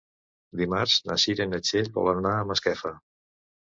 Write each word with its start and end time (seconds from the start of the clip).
Dimarts 0.61 0.95
na 1.11 1.19
Cira 1.25 1.47
i 1.49 1.53
na 1.53 1.61
Txell 1.69 1.95
volen 2.01 2.25
anar 2.25 2.37
a 2.43 2.53
Masquefa. 2.55 2.99